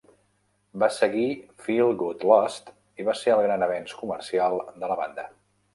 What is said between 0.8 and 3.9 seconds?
Va seguir "Feel Good Lost", i va ser el gran